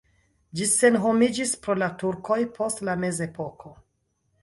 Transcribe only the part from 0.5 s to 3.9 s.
Ĝi senhomiĝis pro la turkoj post la mezepoko.